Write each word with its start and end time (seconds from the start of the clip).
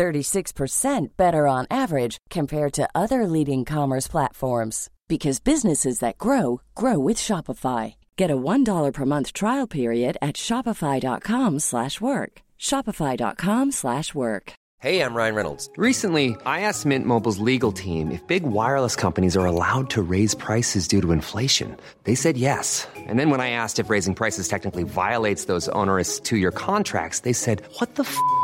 36% 0.00 1.08
better 1.18 1.46
on 1.46 1.66
average 1.70 2.16
compared 2.30 2.72
to 2.72 2.88
other 2.94 3.26
leading 3.26 3.66
commerce 3.66 4.08
platforms 4.08 4.88
because 5.08 5.40
businesses 5.40 5.98
that 5.98 6.16
grow 6.16 6.62
grow 6.74 6.98
with 6.98 7.18
Shopify. 7.18 7.96
Get 8.16 8.30
a 8.30 8.36
$1 8.36 8.94
per 8.94 9.04
month 9.04 9.34
trial 9.34 9.66
period 9.66 10.16
at 10.22 10.36
shopify.com/work. 10.36 12.40
shopify.com/work. 12.58 14.52
Hey, 14.82 15.02
I'm 15.02 15.14
Ryan 15.14 15.34
Reynolds. 15.34 15.68
Recently, 15.76 16.38
I 16.46 16.62
asked 16.62 16.86
Mint 16.86 17.04
Mobile's 17.04 17.38
legal 17.38 17.70
team 17.70 18.10
if 18.10 18.26
big 18.26 18.44
wireless 18.44 18.96
companies 18.96 19.36
are 19.36 19.44
allowed 19.44 19.90
to 19.90 20.00
raise 20.00 20.34
prices 20.34 20.88
due 20.88 21.02
to 21.02 21.12
inflation. 21.12 21.76
They 22.04 22.14
said 22.14 22.38
yes. 22.38 22.88
And 22.96 23.18
then 23.18 23.28
when 23.28 23.42
I 23.42 23.50
asked 23.50 23.78
if 23.78 23.90
raising 23.90 24.14
prices 24.14 24.48
technically 24.48 24.84
violates 24.84 25.44
those 25.44 25.68
onerous 25.80 26.18
2-year 26.20 26.52
contracts, 26.52 27.20
they 27.20 27.34
said, 27.34 27.60
"What 27.78 27.96
the 27.96 28.04
f*** 28.04 28.16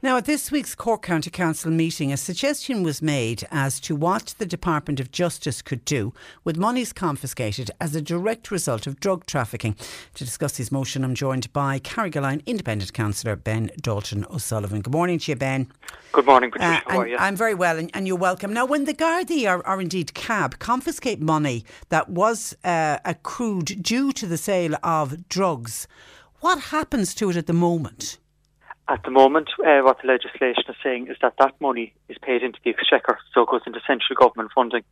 Now, 0.00 0.16
at 0.16 0.26
this 0.26 0.52
week's 0.52 0.76
Cork 0.76 1.02
County 1.02 1.28
Council 1.28 1.72
meeting, 1.72 2.12
a 2.12 2.16
suggestion 2.16 2.84
was 2.84 3.02
made 3.02 3.44
as 3.50 3.80
to 3.80 3.96
what 3.96 4.32
the 4.38 4.46
Department 4.46 5.00
of 5.00 5.10
Justice 5.10 5.60
could 5.60 5.84
do 5.84 6.14
with 6.44 6.56
monies 6.56 6.92
confiscated 6.92 7.72
as 7.80 7.96
a 7.96 8.00
direct 8.00 8.52
result 8.52 8.86
of 8.86 9.00
drug 9.00 9.26
trafficking. 9.26 9.74
To 10.14 10.24
discuss 10.24 10.56
this 10.56 10.70
motion, 10.70 11.02
I'm 11.02 11.16
joined 11.16 11.52
by 11.52 11.80
Carrigaline 11.80 12.46
Independent 12.46 12.92
Councillor 12.92 13.34
Ben 13.34 13.72
Dalton 13.80 14.24
O'Sullivan. 14.30 14.82
Good 14.82 14.92
morning 14.92 15.18
to 15.18 15.32
you, 15.32 15.36
Ben. 15.36 15.66
Good 16.12 16.26
morning, 16.26 16.52
Patricia. 16.52 16.80
Uh, 16.86 16.92
How 16.92 17.00
are 17.00 17.08
you? 17.08 17.16
I'm 17.16 17.34
very 17.34 17.54
well, 17.54 17.76
and, 17.76 17.90
and 17.92 18.06
you're 18.06 18.16
welcome. 18.16 18.52
Now, 18.52 18.66
when 18.66 18.84
the 18.84 18.94
Gardaí 18.94 19.52
or, 19.52 19.66
or 19.68 19.80
indeed 19.80 20.14
CAB 20.14 20.60
confiscate 20.60 21.20
money 21.20 21.64
that 21.88 22.08
was 22.08 22.56
uh, 22.62 22.98
accrued 23.04 23.82
due 23.82 24.12
to 24.12 24.28
the 24.28 24.36
sale 24.36 24.76
of 24.84 25.28
drugs, 25.28 25.88
what 26.38 26.60
happens 26.60 27.16
to 27.16 27.30
it 27.30 27.36
at 27.36 27.48
the 27.48 27.52
moment? 27.52 28.18
At 28.88 29.02
the 29.02 29.10
moment, 29.10 29.50
uh, 29.60 29.80
what 29.82 30.00
the 30.00 30.08
legislation 30.08 30.64
is 30.66 30.76
saying 30.82 31.08
is 31.08 31.18
that 31.20 31.34
that 31.38 31.60
money 31.60 31.92
is 32.08 32.16
paid 32.22 32.42
into 32.42 32.58
the 32.64 32.70
exchequer, 32.70 33.18
so 33.34 33.42
it 33.42 33.50
goes 33.50 33.60
into 33.66 33.80
central 33.86 34.16
government 34.18 34.50
funding. 34.54 34.82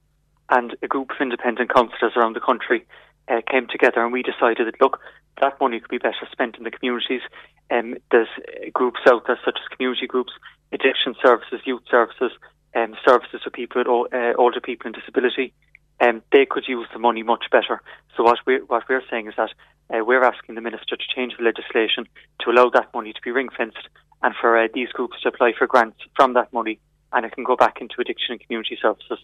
And 0.50 0.76
a 0.82 0.86
group 0.86 1.10
of 1.10 1.16
independent 1.18 1.72
councillors 1.72 2.12
around 2.14 2.36
the 2.36 2.44
country 2.44 2.86
uh, 3.28 3.40
came 3.50 3.66
together 3.66 4.04
and 4.04 4.12
we 4.12 4.22
decided 4.22 4.66
that, 4.66 4.80
look, 4.82 5.00
that 5.40 5.58
money 5.60 5.80
could 5.80 5.90
be 5.90 5.98
better 5.98 6.28
spent 6.30 6.56
in 6.58 6.64
the 6.64 6.70
communities. 6.70 7.22
Um, 7.70 7.96
there's 8.10 8.28
uh, 8.38 8.68
groups 8.72 9.00
out 9.08 9.26
there 9.26 9.40
such 9.44 9.58
as 9.58 9.76
community 9.76 10.06
groups, 10.06 10.32
addiction 10.72 11.14
services, 11.24 11.60
youth 11.64 11.82
services, 11.90 12.32
um, 12.74 12.94
services 13.02 13.40
for 13.42 13.50
people, 13.50 14.06
uh, 14.12 14.32
older 14.36 14.60
people 14.60 14.86
in 14.88 14.92
disability. 14.92 15.54
Um, 16.00 16.22
they 16.30 16.44
could 16.44 16.64
use 16.68 16.86
the 16.92 16.98
money 16.98 17.22
much 17.22 17.44
better. 17.50 17.80
So 18.16 18.22
what 18.22 18.38
we're, 18.46 18.64
what 18.66 18.84
we're 18.88 19.02
saying 19.10 19.28
is 19.28 19.34
that 19.36 19.50
uh, 19.90 20.04
we're 20.04 20.24
asking 20.24 20.54
the 20.54 20.60
minister 20.60 20.96
to 20.96 21.04
change 21.14 21.34
the 21.38 21.44
legislation 21.44 22.06
to 22.40 22.50
allow 22.50 22.68
that 22.70 22.92
money 22.92 23.12
to 23.12 23.20
be 23.22 23.30
ring 23.30 23.48
fenced 23.56 23.88
and 24.22 24.34
for 24.40 24.58
uh, 24.58 24.68
these 24.74 24.88
groups 24.88 25.20
to 25.22 25.28
apply 25.28 25.52
for 25.56 25.66
grants 25.66 25.98
from 26.14 26.34
that 26.34 26.52
money, 26.52 26.78
and 27.12 27.24
it 27.24 27.32
can 27.32 27.44
go 27.44 27.56
back 27.56 27.80
into 27.80 27.94
addiction 28.00 28.32
and 28.32 28.40
community 28.40 28.78
services. 28.80 29.18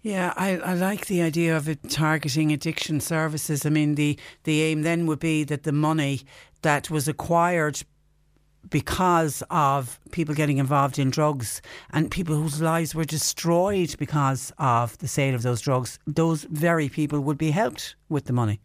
Yeah, 0.00 0.34
I, 0.36 0.56
I 0.58 0.74
like 0.74 1.06
the 1.06 1.22
idea 1.22 1.56
of 1.56 1.68
it 1.68 1.88
targeting 1.88 2.52
addiction 2.52 2.98
services. 3.00 3.64
I 3.64 3.70
mean, 3.70 3.94
the, 3.94 4.18
the 4.42 4.62
aim 4.62 4.82
then 4.82 5.06
would 5.06 5.20
be 5.20 5.44
that 5.44 5.62
the 5.62 5.72
money 5.72 6.22
that 6.62 6.90
was 6.90 7.06
acquired 7.06 7.82
because 8.70 9.42
of 9.50 9.98
people 10.10 10.34
getting 10.34 10.58
involved 10.58 10.98
in 10.98 11.10
drugs 11.10 11.62
and 11.92 12.10
people 12.10 12.34
whose 12.34 12.60
lives 12.60 12.94
were 12.94 13.04
destroyed 13.04 13.94
because 13.98 14.52
of 14.58 14.96
the 14.98 15.08
sale 15.08 15.34
of 15.34 15.42
those 15.42 15.60
drugs, 15.60 15.98
those 16.06 16.44
very 16.44 16.88
people 16.88 17.20
would 17.20 17.38
be 17.38 17.50
helped 17.50 17.96
with 18.08 18.24
the 18.26 18.32
money. 18.32 18.60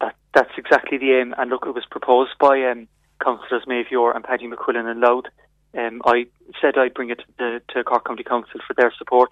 That, 0.00 0.14
that's 0.34 0.52
exactly 0.56 0.98
the 0.98 1.12
aim. 1.12 1.34
And 1.38 1.50
look, 1.50 1.66
it 1.66 1.74
was 1.74 1.86
proposed 1.90 2.32
by 2.38 2.62
um, 2.64 2.88
Councillors 3.22 3.64
Mayvior 3.66 4.14
and 4.14 4.24
Paddy 4.24 4.46
McQuillan 4.46 4.90
and 4.90 5.00
Loud. 5.00 5.28
Um, 5.76 6.02
I 6.04 6.26
said 6.60 6.76
I'd 6.76 6.94
bring 6.94 7.10
it 7.10 7.20
to, 7.38 7.60
to 7.70 7.84
Cork 7.84 8.06
County 8.06 8.24
Council 8.24 8.60
for 8.66 8.74
their 8.74 8.92
support. 8.96 9.30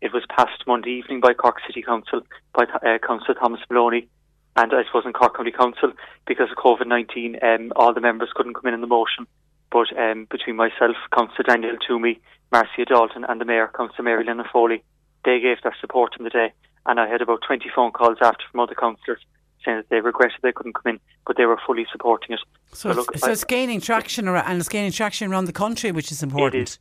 It 0.00 0.12
was 0.12 0.24
passed 0.28 0.66
Monday 0.66 0.90
evening 0.90 1.20
by 1.20 1.34
Cork 1.34 1.58
City 1.66 1.82
Council, 1.82 2.22
by 2.54 2.64
uh, 2.64 2.98
Councillor 3.06 3.34
Thomas 3.34 3.60
Moloney, 3.70 4.08
and 4.56 4.72
I 4.74 4.84
suppose 4.84 5.04
in 5.06 5.12
Cork 5.12 5.36
County 5.36 5.52
Council, 5.52 5.92
because 6.26 6.50
of 6.50 6.56
COVID 6.56 6.86
19, 6.86 7.38
um, 7.42 7.72
all 7.76 7.94
the 7.94 8.00
members 8.00 8.30
couldn't 8.34 8.54
come 8.54 8.66
in 8.66 8.74
on 8.74 8.80
the 8.80 8.86
motion. 8.86 9.26
But 9.72 9.88
um, 9.98 10.26
between 10.30 10.56
myself, 10.56 10.96
Councillor 11.16 11.44
Daniel 11.46 11.76
Toomey, 11.86 12.20
Marcia 12.52 12.84
D'Alton, 12.84 13.24
and 13.26 13.40
the 13.40 13.44
Mayor, 13.44 13.70
Councillor 13.74 14.04
Mary 14.04 14.24
Linehan 14.24 14.50
Foley, 14.52 14.84
they 15.24 15.40
gave 15.40 15.62
their 15.62 15.74
support 15.80 16.12
on 16.18 16.24
the 16.24 16.30
day. 16.30 16.52
And 16.84 17.00
I 17.00 17.08
had 17.08 17.22
about 17.22 17.40
20 17.46 17.70
phone 17.74 17.92
calls 17.92 18.18
after 18.20 18.44
from 18.50 18.60
other 18.60 18.74
councillors 18.74 19.20
saying 19.64 19.78
that 19.78 19.88
they 19.88 20.00
regretted 20.00 20.38
they 20.42 20.52
couldn't 20.52 20.74
come 20.74 20.94
in, 20.94 21.00
but 21.26 21.36
they 21.36 21.46
were 21.46 21.58
fully 21.64 21.86
supporting 21.90 22.34
it. 22.34 22.40
So, 22.72 22.90
so, 22.90 22.96
look, 22.96 23.16
so 23.16 23.28
I, 23.28 23.32
it's 23.32 23.44
gaining 23.44 23.80
traction 23.80 24.28
around, 24.28 24.46
and 24.46 24.58
it's 24.58 24.68
gaining 24.68 24.90
traction 24.92 25.30
around 25.30 25.46
the 25.46 25.52
country, 25.52 25.92
which 25.92 26.10
is 26.10 26.22
important. 26.22 26.54
It 26.54 26.62
is. 26.62 26.78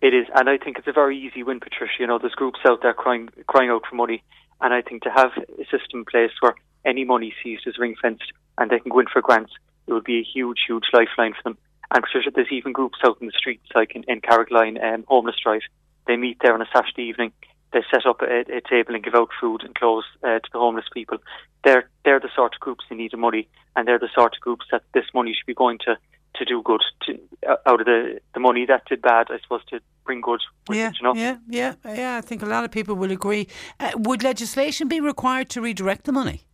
It 0.00 0.12
is, 0.12 0.26
and 0.34 0.50
I 0.50 0.58
think 0.58 0.78
it's 0.78 0.88
a 0.88 0.92
very 0.92 1.16
easy 1.18 1.42
win, 1.42 1.60
Patricia. 1.60 1.94
You 2.00 2.06
know, 2.06 2.18
there's 2.18 2.34
groups 2.34 2.58
out 2.66 2.82
there 2.82 2.92
crying 2.92 3.30
crying 3.46 3.70
out 3.70 3.84
for 3.88 3.94
money, 3.94 4.22
and 4.60 4.74
I 4.74 4.82
think 4.82 5.02
to 5.04 5.10
have 5.10 5.30
a 5.36 5.64
system 5.64 6.00
in 6.00 6.04
place 6.04 6.32
where 6.40 6.54
any 6.84 7.04
money 7.04 7.32
seized 7.42 7.66
is 7.66 7.78
ring 7.78 7.94
fenced 8.02 8.32
and 8.58 8.70
they 8.70 8.80
can 8.80 8.90
go 8.90 8.98
in 8.98 9.06
for 9.06 9.22
grants, 9.22 9.52
it 9.86 9.92
would 9.92 10.04
be 10.04 10.18
a 10.18 10.22
huge, 10.22 10.58
huge 10.66 10.84
lifeline 10.92 11.32
for 11.32 11.42
them. 11.44 11.58
And 11.94 12.02
Patricia, 12.02 12.30
there's 12.34 12.50
even 12.50 12.72
groups 12.72 12.98
out 13.06 13.18
in 13.20 13.28
the 13.28 13.32
streets, 13.32 13.66
like 13.74 13.94
in, 13.94 14.02
in 14.08 14.20
Carrigaline, 14.20 14.82
um, 14.82 15.04
Homeless 15.06 15.36
Drive. 15.40 15.62
They 16.08 16.16
meet 16.16 16.38
there 16.42 16.52
on 16.52 16.60
a 16.60 16.66
Saturday 16.74 17.04
evening. 17.04 17.32
They 17.72 17.82
set 17.90 18.04
up 18.04 18.20
a, 18.20 18.40
a 18.40 18.60
table 18.68 18.94
and 18.94 19.02
give 19.02 19.14
out 19.14 19.30
food 19.40 19.62
and 19.62 19.74
clothes 19.76 20.04
uh, 20.24 20.40
to 20.40 20.48
the 20.52 20.58
homeless 20.58 20.86
people. 20.92 21.18
They're 21.62 21.88
they're 22.04 22.20
the 22.20 22.28
sort 22.34 22.54
of 22.54 22.60
groups 22.60 22.84
who 22.88 22.96
need 22.96 23.12
the 23.12 23.16
money, 23.16 23.48
and 23.74 23.86
they're 23.86 23.98
the 23.98 24.10
sort 24.14 24.34
of 24.34 24.40
groups 24.40 24.66
that 24.72 24.82
this 24.92 25.04
money 25.14 25.34
should 25.34 25.46
be 25.46 25.54
going 25.54 25.78
to 25.86 25.96
to 26.36 26.44
do 26.44 26.62
good 26.62 26.82
to, 27.06 27.18
uh, 27.48 27.56
out 27.66 27.80
of 27.80 27.86
the 27.86 28.20
the 28.34 28.40
money 28.40 28.66
that 28.66 28.84
did 28.86 29.00
bad. 29.00 29.28
I 29.30 29.38
suppose 29.40 29.64
to 29.70 29.80
bring 30.04 30.20
good. 30.20 30.40
yeah, 30.70 30.88
it, 30.88 30.96
you 31.00 31.04
know? 31.04 31.14
yeah, 31.14 31.36
yeah, 31.48 31.74
yeah. 31.84 32.16
I 32.16 32.20
think 32.20 32.42
a 32.42 32.46
lot 32.46 32.64
of 32.64 32.72
people 32.72 32.96
will 32.96 33.12
agree. 33.12 33.46
Uh, 33.78 33.92
would 33.96 34.22
legislation 34.22 34.88
be 34.88 35.00
required 35.00 35.48
to 35.50 35.60
redirect 35.60 36.04
the 36.04 36.12
money? 36.12 36.44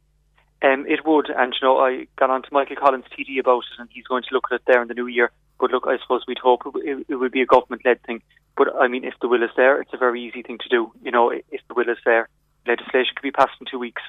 Um, 0.62 0.84
it 0.86 1.06
would, 1.06 1.30
and 1.30 1.54
you 1.54 1.66
know, 1.66 1.78
I 1.78 2.06
got 2.16 2.30
on 2.30 2.42
to 2.42 2.48
Michael 2.52 2.76
Collins 2.76 3.06
TD 3.16 3.38
about 3.40 3.64
it, 3.72 3.80
and 3.80 3.88
he's 3.90 4.06
going 4.06 4.22
to 4.24 4.34
look 4.34 4.48
at 4.50 4.56
it 4.56 4.62
there 4.66 4.82
in 4.82 4.88
the 4.88 4.94
new 4.94 5.06
year. 5.06 5.30
But 5.58 5.70
look, 5.70 5.84
I 5.86 5.98
suppose 6.02 6.22
we'd 6.28 6.38
hope 6.38 6.62
it, 6.76 7.06
it 7.08 7.14
would 7.14 7.32
be 7.32 7.42
a 7.42 7.46
government-led 7.46 8.02
thing. 8.02 8.22
But 8.56 8.74
I 8.76 8.88
mean, 8.88 9.04
if 9.04 9.14
the 9.20 9.28
will 9.28 9.42
is 9.42 9.50
there, 9.56 9.80
it's 9.80 9.94
a 9.94 9.98
very 9.98 10.22
easy 10.22 10.42
thing 10.42 10.58
to 10.58 10.68
do. 10.68 10.92
You 11.02 11.10
know, 11.10 11.30
if 11.30 11.60
the 11.68 11.74
will 11.74 11.88
is 11.88 11.98
there, 12.04 12.28
legislation 12.66 13.14
could 13.16 13.22
be 13.22 13.30
passed 13.30 13.56
in 13.60 13.66
two 13.70 13.78
weeks 13.78 14.02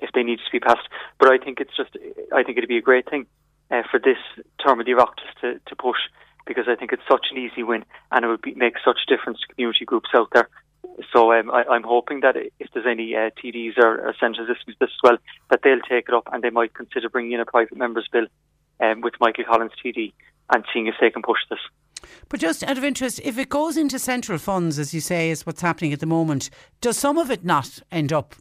if 0.00 0.10
they 0.12 0.22
need 0.22 0.38
to 0.38 0.52
be 0.52 0.60
passed. 0.60 0.86
But 1.18 1.30
I 1.30 1.38
think 1.38 1.60
it's 1.60 1.76
just, 1.76 1.96
I 2.32 2.42
think 2.42 2.58
it'd 2.58 2.68
be 2.68 2.78
a 2.78 2.82
great 2.82 3.08
thing 3.08 3.26
uh, 3.70 3.82
for 3.90 3.98
this 3.98 4.18
term 4.64 4.80
of 4.80 4.86
the 4.86 4.92
Oireachtas 4.92 5.40
to, 5.40 5.60
to 5.66 5.76
push 5.76 5.98
because 6.46 6.66
I 6.68 6.74
think 6.74 6.92
it's 6.92 7.02
such 7.10 7.26
an 7.30 7.38
easy 7.38 7.62
win 7.62 7.84
and 8.12 8.24
it 8.24 8.28
would 8.28 8.42
be, 8.42 8.54
make 8.54 8.74
such 8.84 8.98
a 9.06 9.16
difference 9.16 9.40
to 9.40 9.54
community 9.54 9.84
groups 9.84 10.10
out 10.14 10.28
there. 10.32 10.48
So 11.12 11.32
um, 11.32 11.50
I, 11.50 11.64
I'm 11.64 11.82
hoping 11.82 12.20
that 12.20 12.36
if 12.36 12.68
there's 12.72 12.86
any 12.88 13.14
uh, 13.14 13.30
TDs 13.42 13.78
or, 13.78 14.08
or 14.08 14.14
senators 14.18 14.48
listening 14.48 14.76
to 14.78 14.86
this 14.86 14.90
as 14.90 15.02
well, 15.02 15.18
that 15.50 15.60
they'll 15.62 15.80
take 15.80 16.08
it 16.08 16.14
up 16.14 16.28
and 16.32 16.42
they 16.42 16.50
might 16.50 16.74
consider 16.74 17.08
bringing 17.08 17.32
in 17.32 17.40
a 17.40 17.46
private 17.46 17.76
member's 17.76 18.08
bill 18.12 18.26
um, 18.80 19.00
with 19.00 19.14
Michael 19.20 19.44
Collins 19.44 19.72
TD 19.84 20.12
and 20.52 20.64
seeing 20.72 20.86
if 20.86 20.94
they 21.00 21.10
can 21.10 21.22
push 21.22 21.40
this. 21.50 21.58
But 22.28 22.40
just 22.40 22.62
out 22.64 22.76
of 22.76 22.84
interest, 22.84 23.20
if 23.24 23.38
it 23.38 23.48
goes 23.48 23.76
into 23.76 23.98
central 23.98 24.38
funds, 24.38 24.78
as 24.78 24.92
you 24.92 25.00
say, 25.00 25.30
is 25.30 25.46
what's 25.46 25.62
happening 25.62 25.92
at 25.92 26.00
the 26.00 26.06
moment, 26.06 26.50
does 26.80 26.98
some 26.98 27.18
of 27.18 27.30
it 27.30 27.44
not 27.44 27.80
end 27.90 28.12
up 28.12 28.34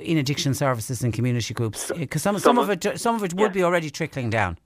in 0.00 0.18
addiction 0.18 0.54
services 0.54 1.02
and 1.02 1.12
community 1.12 1.54
groups? 1.54 1.90
Because 1.96 2.22
some, 2.22 2.34
some, 2.38 2.56
some, 2.56 2.58
of 2.58 2.70
it, 2.70 2.98
some 2.98 3.14
of 3.14 3.22
it 3.22 3.34
would 3.34 3.50
yeah. 3.50 3.54
be 3.54 3.62
already 3.62 3.90
trickling 3.90 4.30
down. 4.30 4.58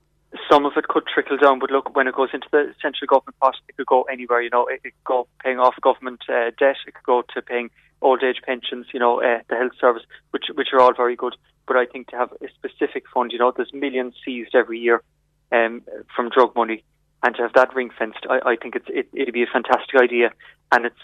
Some 0.51 0.67
of 0.67 0.73
it 0.77 0.89
could 0.89 1.05
trickle 1.07 1.39
down, 1.39 1.59
but 1.59 1.71
look, 1.71 1.97
when 1.97 2.07
it 2.07 2.15
goes 2.15 2.29
into 2.35 2.49
the 2.51 2.75
central 2.83 3.07
government 3.07 3.39
pot, 3.41 3.55
it 3.69 3.77
could 3.77 3.87
go 3.87 4.03
anywhere. 4.03 4.43
You 4.43 4.51
know, 4.51 4.67
it 4.67 4.83
could 4.83 4.93
go 5.05 5.27
paying 5.43 5.59
off 5.59 5.75
government 5.81 6.21
uh, 6.29 6.51
debt. 6.59 6.77
It 6.87 6.95
could 6.95 7.05
go 7.05 7.23
to 7.35 7.43
paying 7.43 7.71
old 8.03 8.23
age 8.23 8.41
pensions. 8.45 8.87
You 8.93 9.01
know, 9.01 9.23
uh, 9.23 9.41
the 9.49 9.57
health 9.57 9.73
service, 9.81 10.03
which 10.31 10.45
which 10.55 10.69
are 10.73 10.81
all 10.81 10.95
very 10.95 11.17
good. 11.17 11.35
But 11.67 11.77
I 11.77 11.87
think 11.87 12.09
to 12.09 12.17
have 12.17 12.33
a 12.43 12.49
specific 12.55 13.05
fund, 13.13 13.33
you 13.33 13.39
know, 13.39 13.53
there's 13.57 13.73
millions 13.73 14.15
seized 14.25 14.55
every 14.55 14.79
year 14.79 15.03
um, 15.53 15.83
from 16.15 16.29
drug 16.31 16.55
money. 16.55 16.85
and 17.23 17.35
to 17.37 17.43
have 17.43 17.53
that 17.55 17.75
ring 17.75 17.91
fenced, 17.99 18.27
I, 18.29 18.51
I 18.51 18.57
think 18.57 18.77
it's 18.77 18.87
it, 18.89 19.09
it'd 19.13 19.35
be 19.35 19.43
a 19.43 19.47
fantastic 19.53 20.01
idea, 20.01 20.31
and 20.73 20.87
it's 20.87 21.01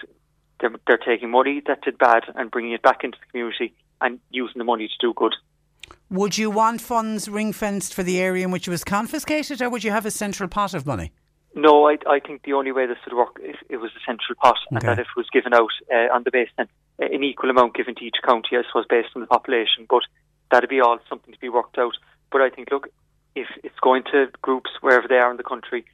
they're, 0.61 0.71
they're 0.87 0.99
taking 0.99 1.31
money 1.31 1.63
that 1.67 1.83
did 1.83 1.99
bad 1.99 2.25
and 2.35 2.51
bringing 2.51 2.73
it 2.73 2.83
back 2.83 3.05
into 3.05 3.19
the 3.19 3.27
community 3.31 3.75
and 4.01 4.21
using 4.31 4.59
the 4.59 4.65
money 4.65 4.89
to 4.89 4.95
do 5.01 5.13
good. 5.15 5.35
Would 6.11 6.39
you 6.39 6.51
want 6.51 6.81
funds 6.81 7.29
ring 7.29 7.53
fenced 7.53 7.95
for 7.95 8.03
the 8.03 8.21
area 8.21 8.45
in 8.45 8.51
which 8.51 8.69
it 8.69 8.71
was 8.71 8.85
confiscated, 8.85 9.61
or 9.63 9.71
would 9.71 9.85
you 9.85 9.91
have 9.91 10.07
a 10.07 10.11
central 10.11 10.49
pot 10.49 10.75
of 10.75 10.87
money? 10.87 11.13
No, 11.57 11.89
I, 11.89 11.99
I 12.09 12.21
think 12.21 12.43
the 12.43 12.53
only 12.53 12.73
way 12.73 12.87
this 12.87 12.99
would 13.07 13.17
work 13.17 13.37
if 13.41 13.57
it 13.69 13.77
was 13.79 13.91
a 13.93 14.01
central 14.05 14.37
pot, 14.41 14.57
Okay. 14.67 14.77
and 14.77 14.83
that 14.89 14.99
if 14.99 15.07
it 15.07 15.17
was 15.17 15.29
given 15.33 15.55
out 15.55 15.71
uh, 15.93 16.13
on 16.15 16.25
the 16.25 16.31
basis 16.31 16.53
then 16.59 16.69
uh, 17.01 17.07
an 17.07 17.23
equal 17.25 17.51
amount 17.51 17.75
given 17.75 17.95
to 17.95 18.05
each 18.05 18.17
county, 18.25 18.57
I 18.57 18.63
suppose, 18.67 18.87
based 18.89 19.11
on 19.15 19.21
the 19.23 19.27
population. 19.29 19.87
But 19.89 20.03
that'd 20.51 20.69
be 20.69 20.81
all 20.81 20.99
something 21.09 21.33
to 21.33 21.41
be 21.41 21.49
worked 21.49 21.79
out. 21.79 21.97
But 22.31 22.43
I 22.43 22.51
think, 22.51 22.71
look, 22.71 22.89
if 23.37 23.47
it's 23.63 23.79
going 23.81 24.03
to 24.13 24.27
groups 24.43 24.71
wherever 24.81 25.07
they 25.09 25.17
are 25.17 25.31
in 25.31 25.37
the 25.37 25.43
country, 25.45 25.85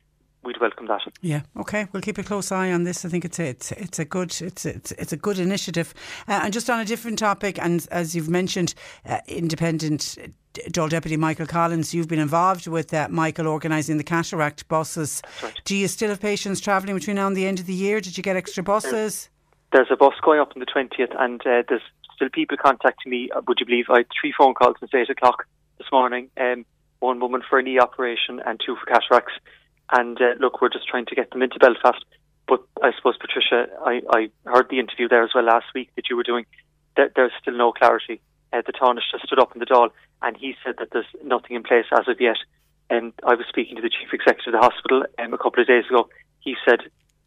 we'd 0.45 0.61
welcome 0.61 0.87
that. 0.87 1.01
Yeah. 1.21 1.43
Okay. 1.59 1.87
We'll 1.93 2.03
keep 2.03 2.19
a 2.19 2.23
close 2.23 2.51
eye 2.53 2.73
on 2.73 2.85
this. 2.85 3.05
I 3.05 3.09
think 3.09 3.25
it's 3.25 3.39
a, 3.39 3.49
it's 3.49 3.73
it's 3.73 3.99
a 3.99 4.05
good 4.05 4.31
it's 4.41 4.65
it's 4.67 4.93
it's 4.93 5.13
a 5.13 5.17
good 5.17 5.39
initiative. 5.39 5.93
Uh, 6.29 6.41
and 6.45 6.53
just 6.53 6.69
on 6.71 6.81
a 6.81 6.85
different 6.85 7.19
topic, 7.19 7.59
and 7.59 7.87
as 7.91 8.15
you've 8.15 8.29
mentioned, 8.29 8.75
uh, 9.07 9.19
independent. 9.29 10.17
Dáil 10.53 10.91
Deputy 10.91 11.17
Michael 11.17 11.47
Collins, 11.47 11.95
you've 11.95 12.09
been 12.09 12.19
involved 12.19 12.67
with 12.67 12.93
uh, 12.93 13.07
Michael 13.09 13.47
organising 13.47 13.99
the 13.99 14.03
Cataract 14.05 14.67
buses. 14.67 15.23
right. 15.45 15.55
Do 15.65 15.77
you 15.77 15.87
still 15.87 16.09
have 16.09 16.21
patients 16.21 16.59
travelling 16.61 16.97
between 16.97 17.15
now 17.17 17.29
and 17.29 17.37
the 17.37 17.47
end 17.47 17.61
of 17.61 17.67
the 17.67 17.73
year? 17.73 18.01
Did 18.01 18.17
you 18.17 18.25
get 18.25 18.35
extra 18.35 18.65
buses? 18.65 19.31
There's 19.73 19.87
a 19.93 19.97
bus 19.97 20.15
going 20.25 20.41
up 20.41 20.51
on 20.57 20.59
the 20.59 20.67
20th, 20.67 21.15
and 21.21 21.41
uh, 21.43 21.63
there's 21.69 21.83
still 22.17 22.29
people 22.31 22.57
contacting 22.57 23.11
me. 23.11 23.31
uh, 23.31 23.41
Would 23.47 23.59
you 23.61 23.67
believe 23.67 23.85
I 23.91 23.99
had 23.99 24.07
three 24.21 24.35
phone 24.37 24.55
calls 24.55 24.75
since 24.81 24.91
8 24.93 25.09
o'clock 25.11 25.45
this 25.79 25.87
morning? 25.93 26.29
Um, 26.37 26.67
one 26.99 27.21
woman 27.21 27.43
for 27.49 27.61
a 27.61 27.63
knee 27.63 27.79
operation 27.79 28.41
and 28.45 28.61
two 28.65 28.75
for 28.75 28.87
cataracts. 28.87 29.35
And 29.93 30.21
uh, 30.21 30.35
look, 30.39 30.61
we're 30.61 30.69
just 30.69 30.89
trying 30.89 31.07
to 31.07 31.15
get 31.15 31.31
them 31.31 31.43
into 31.43 31.59
Belfast. 31.59 32.05
But 32.47 32.63
I 32.83 32.91
suppose, 32.97 33.17
Patricia, 33.19 33.67
I, 33.85 34.01
I 34.11 34.31
heard 34.45 34.69
the 34.71 34.81
interview 34.81 35.09
there 35.09 35.23
as 35.23 35.31
well 35.35 35.45
last 35.45 35.67
week 35.75 35.91
that 35.97 36.09
you 36.11 36.17
were 36.17 36.23
doing. 36.23 36.47
There, 36.97 37.11
there's 37.15 37.33
still 37.41 37.57
no 37.57 37.73
clarity. 37.73 38.21
Uh, 38.53 38.63
the 38.67 38.73
Taoiseach 38.73 39.13
just 39.13 39.27
stood 39.27 39.39
up 39.39 39.53
in 39.55 39.61
the 39.61 39.67
Dáil 39.67 39.91
and 40.23 40.37
he 40.37 40.55
said 40.65 40.75
that 40.79 40.89
there's 40.93 41.07
nothing 41.25 41.57
in 41.57 41.63
place 41.63 41.87
as 41.93 42.09
of 42.09 42.21
yet. 42.21 42.37
And 42.89 43.13
I 43.25 43.35
was 43.35 43.47
speaking 43.49 43.77
to 43.77 43.83
the 43.83 43.89
chief 43.89 44.13
executive 44.13 44.53
of 44.53 44.61
the 44.61 44.67
hospital 44.67 45.05
um, 45.19 45.33
a 45.33 45.39
couple 45.39 45.61
of 45.61 45.69
days 45.69 45.85
ago. 45.89 46.09
He 46.41 46.57
said 46.65 46.81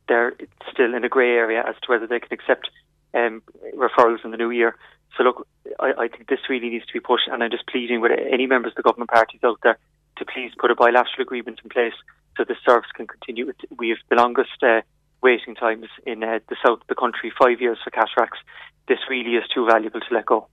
they're 0.10 0.34
still 0.72 0.94
in 0.94 1.06
a 1.06 1.10
grey 1.10 1.32
area 1.32 1.64
as 1.66 1.76
to 1.84 1.88
whether 1.88 2.08
they 2.08 2.20
can 2.20 2.34
accept 2.34 2.70
um, 3.14 3.42
referrals 3.76 4.26
in 4.26 4.32
the 4.32 4.38
new 4.38 4.52
year. 4.52 4.76
So 5.18 5.24
look, 5.24 5.48
I, 5.80 5.94
I 5.98 6.08
think 6.10 6.28
this 6.28 6.50
really 6.50 6.70
needs 6.70 6.86
to 6.88 6.94
be 6.94 7.00
pushed, 7.00 7.30
and 7.32 7.42
I'm 7.42 7.52
just 7.52 7.68
pleading 7.68 8.02
with 8.02 8.12
any 8.12 8.48
members 8.48 8.72
of 8.72 8.78
the 8.78 8.84
government 8.84 9.12
parties 9.12 9.40
out 9.44 9.60
there 9.64 9.78
to 10.18 10.26
please 10.26 10.52
put 10.58 10.72
a 10.72 10.76
bilateral 10.76 11.22
agreement 11.22 11.62
in 11.64 11.70
place 11.70 11.94
so 12.38 12.44
the 12.44 12.56
service 12.66 12.90
can 12.96 13.08
continue. 13.08 13.52
We 13.78 13.90
have 13.90 13.98
the 14.10 14.16
longest 14.16 14.62
uh, 14.62 14.82
waiting 15.22 15.56
times 15.56 15.88
in 16.06 16.24
uh, 16.24 16.40
the 16.50 16.56
south 16.66 16.82
of 16.82 16.88
the 16.88 16.96
country, 16.96 17.32
five 17.40 17.62
years 17.62 17.78
for 17.84 17.92
cataracts. 17.92 18.40
This 18.88 19.00
really 19.10 19.36
is 19.36 19.44
too 19.54 19.66
valuable 19.66 20.02
to 20.02 20.14
let 20.14 20.26
go. 20.26 20.48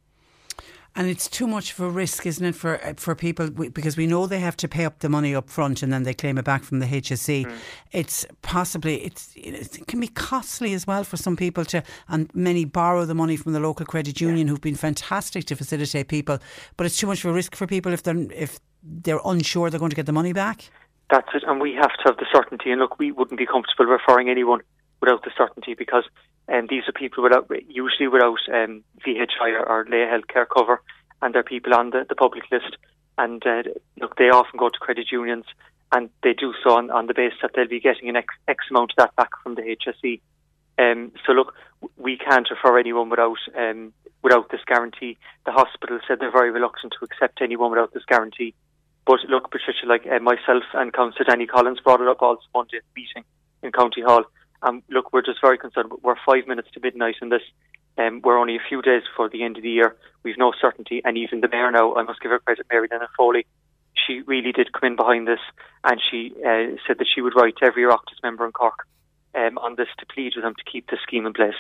And 0.97 1.07
it's 1.07 1.29
too 1.29 1.47
much 1.47 1.73
of 1.73 1.81
a 1.81 1.89
risk, 1.89 2.27
isn't 2.27 2.45
it, 2.45 2.57
for 2.57 2.85
uh, 2.85 2.95
for 2.97 3.15
people 3.15 3.49
because 3.49 3.97
we 3.97 4.09
know 4.09 4.27
they 4.27 4.41
have 4.41 4.57
to 4.57 4.69
pay 4.69 4.85
up 4.85 4.99
the 4.99 5.09
money 5.09 5.37
up 5.37 5.49
front 5.49 5.85
and 5.85 5.93
then 5.93 6.03
they 6.03 6.15
claim 6.15 6.37
it 6.37 6.45
back 6.45 6.65
from 6.65 6.81
the 6.81 6.87
HSE. 6.87 7.49
It's 7.93 8.27
possibly 8.43 8.97
it's 9.05 9.33
it 9.37 9.87
can 9.87 10.01
be 10.01 10.09
costly 10.09 10.75
as 10.75 10.89
well 10.89 11.05
for 11.05 11.17
some 11.17 11.37
people 11.37 11.65
to 11.67 11.85
and 12.09 12.29
many 12.35 12.65
borrow 12.65 13.05
the 13.05 13.15
money 13.15 13.37
from 13.37 13.53
the 13.53 13.61
local 13.61 13.87
credit 13.87 14.21
union 14.21 14.49
who've 14.49 14.61
been 14.61 14.75
fantastic 14.75 15.45
to 15.45 15.55
facilitate 15.55 16.09
people. 16.09 16.41
But 16.77 16.87
it's 16.87 16.99
too 16.99 17.07
much 17.07 17.25
of 17.25 17.31
a 17.31 17.35
risk 17.35 17.55
for 17.55 17.69
people 17.69 17.93
if 17.93 18.03
they're 18.03 18.27
if 18.33 18.59
they're 18.83 19.21
unsure 19.25 19.71
they're 19.71 19.79
going 19.79 19.91
to 19.91 19.97
get 19.97 20.07
the 20.07 20.13
money 20.13 20.33
back. 20.33 20.71
That's 21.11 21.29
it, 21.35 21.43
and 21.47 21.61
we 21.61 21.75
have 21.75 21.93
to 21.93 22.03
have 22.07 22.17
the 22.19 22.27
certainty. 22.33 22.71
And 22.71 22.81
look, 22.81 22.99
we 22.99 23.11
wouldn't 23.11 23.39
be 23.39 23.47
comfortable 23.47 23.87
referring 23.87 24.31
anyone 24.31 24.61
without 25.01 25.25
the 25.25 25.33
certainty 25.37 25.75
because 25.75 26.05
um, 26.53 26.67
these 26.69 26.83
are 26.89 26.93
people 26.93 27.23
without, 27.23 27.51
usually 27.69 28.09
without 28.09 28.39
um, 28.53 28.85
VHI 29.05 29.59
or, 29.59 29.69
or 29.69 29.87
lay 29.89 30.07
healthcare 30.07 30.47
cover, 30.49 30.81
and 31.21 31.35
they're 31.35 31.43
people 31.43 31.75
on 31.75 31.91
the, 31.91 32.07
the 32.09 32.15
public 32.15 32.45
list. 32.53 32.77
And 33.19 33.45
uh, 33.45 33.63
look, 34.01 34.17
they 34.17 34.31
often 34.31 34.59
go 34.59 34.69
to 34.69 34.79
credit 34.79 35.11
unions, 35.11 35.47
and 35.93 36.11
they 36.23 36.33
do 36.33 36.55
so 36.63 36.77
on, 36.77 36.91
on 36.91 37.07
the 37.07 37.15
basis 37.15 37.39
that 37.43 37.53
they'll 37.55 37.67
be 37.67 37.81
getting 37.81 38.09
an 38.09 38.17
X, 38.17 38.35
X 38.47 38.65
amount 38.71 38.93
of 38.93 38.97
that 38.97 39.17
back 39.17 39.31
from 39.43 39.57
the 39.57 39.63
HSE. 39.63 40.21
Um, 40.79 41.13
so 41.27 41.33
look, 41.33 41.55
we 41.97 42.17
can't 42.17 42.49
refer 42.51 42.79
anyone 42.79 43.11
without 43.11 43.39
um, 43.59 43.93
without 44.23 44.51
this 44.51 44.61
guarantee. 44.67 45.19
The 45.45 45.53
hospital 45.53 45.99
said 46.07 46.21
they're 46.21 46.31
very 46.31 46.51
reluctant 46.51 46.95
to 46.99 47.05
accept 47.05 47.43
anyone 47.43 47.71
without 47.71 47.93
this 47.93 48.05
guarantee. 48.07 48.55
But 49.07 49.21
look, 49.29 49.51
Patricia, 49.51 49.87
like 49.87 50.07
uh, 50.07 50.21
myself 50.21 50.65
and 50.75 50.93
Councillor 50.93 51.25
Danny 51.29 51.47
Collins 51.47 51.81
brought 51.81 52.01
it 52.01 52.09
up 52.09 52.23
also 52.23 52.43
Monday 52.55 52.79
at 52.79 52.83
meeting 52.95 53.25
in 53.63 53.73
County 53.73 54.03
Hall. 54.03 54.25
Um, 54.63 54.83
look, 54.91 55.13
we're 55.13 55.23
just 55.23 55.41
very 55.41 55.59
concerned. 55.59 55.91
We're 56.03 56.17
five 56.27 56.47
minutes 56.47 56.69
to 56.75 56.81
midnight 56.81 57.17
in 57.23 57.31
this. 57.31 57.43
Um, 57.99 58.21
we're 58.23 58.39
only 58.39 58.57
a 58.57 58.69
few 58.69 58.83
days 58.83 59.03
before 59.11 59.29
the 59.29 59.43
end 59.43 59.57
of 59.57 59.63
the 59.63 59.71
year. 59.71 59.97
We've 60.23 60.39
no 60.39 60.53
certainty, 60.61 61.03
and 61.05 61.17
even 61.17 61.41
the 61.41 61.49
mayor 61.49 61.71
now, 61.71 61.95
I 61.95 62.03
must 62.03 62.21
give 62.21 62.31
her 62.31 62.39
credit, 62.39 62.67
Mary 62.71 62.89
Linehan 62.89 63.09
Foley, 63.17 63.47
she 64.07 64.21
really 64.27 64.53
did 64.53 64.73
come 64.73 64.89
in 64.89 64.97
behind 64.97 65.27
this, 65.27 65.41
and 65.85 66.01
she 66.11 66.33
uh, 66.39 66.77
said 66.87 66.99
that 66.99 67.07
she 67.13 67.21
would 67.21 67.35
write 67.35 67.57
to 67.59 67.65
every 67.65 67.85
Oireachtas 67.85 68.23
member 68.23 68.45
in 68.45 68.53
Cork 68.53 68.87
um, 69.35 69.59
on 69.59 69.77
this 69.77 69.89
to 69.99 70.07
plead 70.07 70.33
with 70.37 70.45
them 70.45 70.55
to 70.55 70.71
keep 70.71 70.89
the 70.89 70.99
scheme 71.03 71.27
in 71.27 71.33
place. 71.33 71.55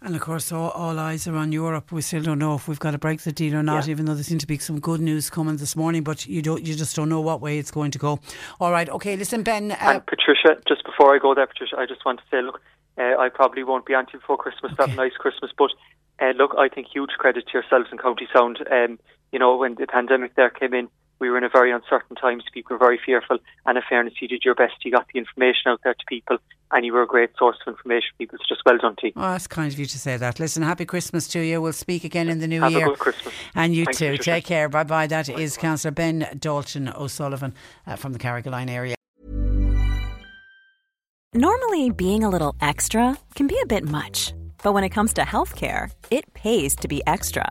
And 0.00 0.14
of 0.14 0.20
course, 0.20 0.52
all, 0.52 0.70
all 0.70 0.96
eyes 0.98 1.26
are 1.26 1.34
on 1.36 1.50
Europe. 1.50 1.90
We 1.90 2.02
still 2.02 2.22
don't 2.22 2.38
know 2.38 2.54
if 2.54 2.68
we've 2.68 2.78
got 2.78 2.94
a 2.94 2.98
Brexit 2.98 3.34
deal 3.34 3.56
or 3.56 3.64
not, 3.64 3.86
Yeah. 3.86 3.90
even 3.90 4.06
though 4.06 4.14
there 4.14 4.22
seems 4.22 4.42
to 4.42 4.46
be 4.46 4.56
some 4.58 4.78
good 4.78 5.00
news 5.00 5.28
coming 5.28 5.56
this 5.56 5.74
morning. 5.74 6.04
But 6.04 6.26
you 6.26 6.40
don't, 6.40 6.64
you 6.64 6.74
just 6.76 6.94
don't 6.94 7.08
know 7.08 7.20
what 7.20 7.40
way 7.40 7.58
it's 7.58 7.72
going 7.72 7.90
to 7.90 7.98
go. 7.98 8.20
All 8.60 8.70
right, 8.70 8.88
okay. 8.88 9.16
Listen, 9.16 9.42
Ben. 9.42 9.72
Uh, 9.72 9.76
And 9.80 10.06
Patricia, 10.06 10.60
just 10.68 10.84
before 10.84 11.14
I 11.14 11.18
go 11.18 11.34
there, 11.34 11.46
Patricia, 11.48 11.76
I 11.78 11.86
just 11.86 12.04
want 12.04 12.20
to 12.20 12.24
say, 12.30 12.42
look, 12.42 12.60
uh, 12.96 13.16
I 13.18 13.28
probably 13.28 13.64
won't 13.64 13.86
be 13.86 13.94
on 13.94 14.06
to 14.06 14.12
you 14.14 14.18
before 14.20 14.36
Christmas. 14.36 14.72
Have 14.78 14.90
a 14.90 14.94
nice 14.94 15.14
Christmas, 15.18 15.50
but 15.58 15.70
uh, 16.20 16.30
look, 16.36 16.54
I 16.56 16.68
think 16.68 16.86
huge 16.92 17.10
credit 17.18 17.46
to 17.48 17.52
yourselves 17.54 17.86
and 17.90 18.00
County 18.00 18.28
Sound. 18.32 18.58
Um, 18.70 18.98
you 19.32 19.38
know, 19.38 19.56
when 19.56 19.74
the 19.74 19.86
pandemic 19.86 20.36
there 20.36 20.50
came 20.50 20.74
in, 20.74 20.88
we 21.20 21.30
were 21.30 21.38
in 21.38 21.44
a 21.44 21.48
very 21.48 21.72
uncertain 21.72 22.16
times. 22.16 22.44
People 22.52 22.74
were 22.74 22.78
very 22.78 22.98
fearful, 23.04 23.38
and 23.66 23.76
in 23.76 23.82
fairness, 23.88 24.14
you 24.20 24.28
did 24.28 24.44
your 24.44 24.54
best. 24.54 24.74
You 24.84 24.92
got 24.92 25.06
the 25.12 25.18
information 25.18 25.62
out 25.66 25.80
there 25.84 25.94
to 25.94 26.04
people, 26.08 26.38
and 26.70 26.84
you 26.84 26.92
were 26.92 27.02
a 27.02 27.06
great 27.06 27.30
source 27.38 27.56
of 27.66 27.74
information 27.74 28.08
for 28.12 28.18
people. 28.18 28.38
So 28.38 28.44
just 28.48 28.62
well 28.64 28.78
done 28.78 28.96
to 29.00 29.06
you. 29.08 29.12
Oh, 29.16 29.20
that's 29.32 29.46
kind 29.46 29.72
of 29.72 29.78
you 29.78 29.86
to 29.86 29.98
say 29.98 30.16
that. 30.16 30.38
Listen, 30.38 30.62
happy 30.62 30.84
Christmas 30.84 31.26
to 31.28 31.40
you. 31.40 31.60
We'll 31.60 31.72
speak 31.72 32.04
again 32.04 32.28
in 32.28 32.38
the 32.38 32.46
new 32.48 32.60
Have 32.60 32.72
a 32.74 32.78
year. 32.78 32.86
good 32.86 32.98
Christmas. 32.98 33.34
And 33.54 33.74
you 33.74 33.84
Thanks, 33.84 33.98
too. 33.98 34.10
Patricia. 34.12 34.30
Take 34.30 34.44
care. 34.44 34.68
Bye 34.68 34.84
bye. 34.84 35.06
That 35.06 35.28
is 35.28 35.56
Councillor 35.56 35.92
Ben 35.92 36.28
Dalton 36.38 36.88
O'Sullivan 36.88 37.54
uh, 37.86 37.96
from 37.96 38.12
the 38.12 38.18
Carrigaline 38.18 38.70
area. 38.70 38.94
Normally, 41.34 41.90
being 41.90 42.24
a 42.24 42.30
little 42.30 42.54
extra 42.60 43.16
can 43.34 43.46
be 43.46 43.58
a 43.62 43.66
bit 43.66 43.84
much, 43.84 44.32
but 44.62 44.72
when 44.72 44.82
it 44.82 44.88
comes 44.90 45.12
to 45.14 45.22
healthcare, 45.22 45.90
it 46.10 46.32
pays 46.32 46.74
to 46.76 46.88
be 46.88 47.02
extra. 47.06 47.50